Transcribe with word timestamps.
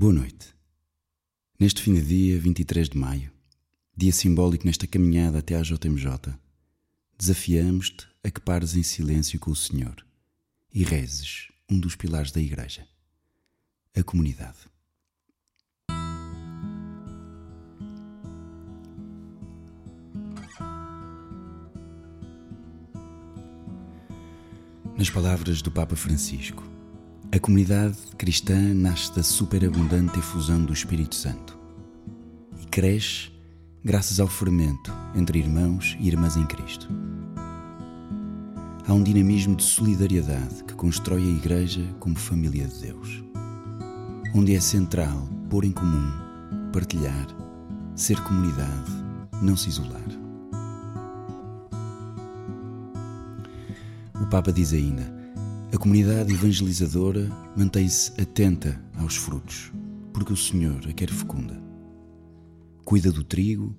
Boa 0.00 0.14
noite. 0.14 0.54
Neste 1.58 1.82
fim 1.82 1.92
de 1.92 2.00
dia, 2.00 2.40
23 2.40 2.88
de 2.88 2.96
maio, 2.96 3.30
dia 3.94 4.10
simbólico 4.10 4.64
nesta 4.64 4.86
caminhada 4.86 5.40
até 5.40 5.54
à 5.54 5.60
JMJ, 5.60 6.32
desafiamos-te 7.18 8.08
a 8.24 8.30
que 8.30 8.40
pares 8.40 8.74
em 8.74 8.82
silêncio 8.82 9.38
com 9.38 9.50
o 9.50 9.54
Senhor 9.54 9.94
e 10.72 10.84
rezes 10.84 11.48
um 11.70 11.78
dos 11.78 11.96
pilares 11.96 12.32
da 12.32 12.40
Igreja, 12.40 12.88
a 13.94 14.02
comunidade. 14.02 14.56
Nas 24.96 25.10
palavras 25.10 25.60
do 25.60 25.70
Papa 25.70 25.94
Francisco, 25.94 26.79
a 27.32 27.38
comunidade 27.38 27.96
cristã 28.18 28.58
nasce 28.74 29.14
da 29.14 29.22
superabundante 29.22 30.18
efusão 30.18 30.64
do 30.64 30.72
Espírito 30.72 31.14
Santo 31.14 31.56
e 32.60 32.66
cresce 32.66 33.30
graças 33.84 34.18
ao 34.18 34.26
fermento 34.26 34.92
entre 35.14 35.38
irmãos 35.38 35.96
e 36.00 36.08
irmãs 36.08 36.36
em 36.36 36.44
Cristo. 36.44 36.88
Há 38.84 38.92
um 38.92 39.02
dinamismo 39.02 39.54
de 39.54 39.62
solidariedade 39.62 40.64
que 40.64 40.74
constrói 40.74 41.22
a 41.22 41.36
Igreja 41.36 41.86
como 42.00 42.16
família 42.16 42.66
de 42.66 42.80
Deus, 42.80 43.22
onde 44.34 44.56
é 44.56 44.60
central 44.60 45.28
pôr 45.48 45.64
em 45.64 45.70
comum, 45.70 46.10
partilhar, 46.72 47.28
ser 47.94 48.20
comunidade, 48.24 48.90
não 49.40 49.56
se 49.56 49.68
isolar. 49.68 50.08
O 54.20 54.26
Papa 54.26 54.52
diz 54.52 54.72
ainda: 54.72 55.19
a 55.72 55.78
comunidade 55.78 56.32
evangelizadora 56.32 57.30
mantém-se 57.56 58.10
atenta 58.20 58.82
aos 58.98 59.16
frutos, 59.16 59.70
porque 60.12 60.32
o 60.32 60.36
Senhor 60.36 60.80
a 60.88 60.92
quer 60.92 61.08
fecunda. 61.08 61.62
Cuida 62.84 63.12
do 63.12 63.22
trigo 63.22 63.72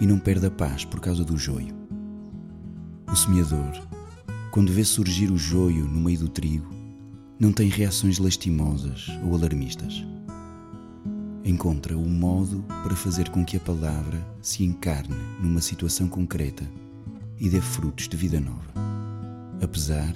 e 0.00 0.06
não 0.06 0.18
perde 0.18 0.46
a 0.46 0.50
paz 0.50 0.84
por 0.84 1.00
causa 1.00 1.24
do 1.24 1.36
joio. 1.36 1.74
O 3.10 3.16
semeador, 3.16 3.72
quando 4.52 4.72
vê 4.72 4.84
surgir 4.84 5.32
o 5.32 5.36
joio 5.36 5.84
no 5.86 6.00
meio 6.00 6.20
do 6.20 6.28
trigo, 6.28 6.72
não 7.38 7.52
tem 7.52 7.68
reações 7.68 8.18
lastimosas 8.18 9.08
ou 9.24 9.34
alarmistas. 9.34 10.04
Encontra 11.44 11.98
o 11.98 12.08
modo 12.08 12.64
para 12.84 12.94
fazer 12.94 13.28
com 13.30 13.44
que 13.44 13.56
a 13.56 13.60
palavra 13.60 14.24
se 14.40 14.62
encarne 14.62 15.16
numa 15.40 15.60
situação 15.60 16.06
concreta 16.06 16.64
e 17.40 17.50
dê 17.50 17.60
frutos 17.60 18.08
de 18.08 18.16
vida 18.16 18.38
nova, 18.40 18.72
apesar 19.60 20.14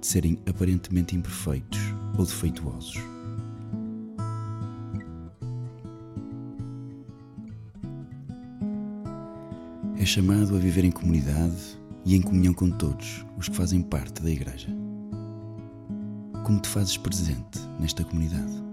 de 0.00 0.06
serem 0.06 0.38
aparentemente 0.48 1.16
imperfeitos 1.16 1.78
ou 2.16 2.24
defeituosos. 2.24 2.94
É 9.98 10.04
chamado 10.04 10.56
a 10.56 10.58
viver 10.58 10.84
em 10.84 10.90
comunidade 10.90 11.78
e 12.04 12.14
em 12.14 12.22
comunhão 12.22 12.54
com 12.54 12.70
todos 12.70 13.24
os 13.36 13.48
que 13.48 13.56
fazem 13.56 13.82
parte 13.82 14.22
da 14.22 14.30
Igreja. 14.30 14.68
Como 16.44 16.60
te 16.60 16.68
fazes 16.68 16.96
presente 16.96 17.58
nesta 17.78 18.04
comunidade? 18.04 18.67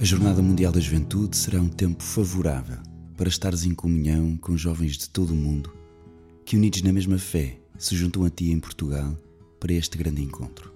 A 0.00 0.04
Jornada 0.04 0.40
Mundial 0.40 0.72
da 0.72 0.80
Juventude 0.80 1.36
será 1.36 1.60
um 1.60 1.68
tempo 1.68 2.02
favorável 2.02 2.78
para 3.18 3.28
estares 3.28 3.66
em 3.66 3.74
comunhão 3.74 4.34
com 4.34 4.56
jovens 4.56 4.96
de 4.96 5.10
todo 5.10 5.34
o 5.34 5.36
mundo 5.36 5.70
que, 6.42 6.56
unidos 6.56 6.80
na 6.80 6.90
mesma 6.90 7.18
fé, 7.18 7.60
se 7.76 7.94
juntam 7.94 8.24
a 8.24 8.30
ti 8.30 8.50
em 8.50 8.58
Portugal 8.58 9.14
para 9.60 9.74
este 9.74 9.98
grande 9.98 10.22
encontro. 10.22 10.72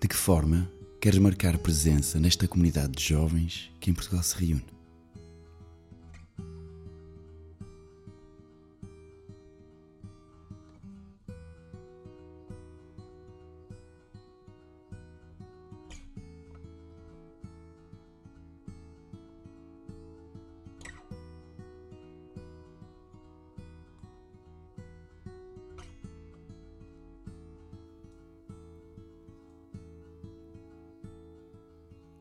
De 0.00 0.08
que 0.08 0.16
forma 0.16 0.66
queres 0.98 1.18
marcar 1.18 1.58
presença 1.58 2.18
nesta 2.18 2.48
comunidade 2.48 2.94
de 2.94 3.04
jovens 3.04 3.70
que 3.78 3.90
em 3.90 3.94
Portugal 3.94 4.22
se 4.22 4.34
reúne? 4.36 4.75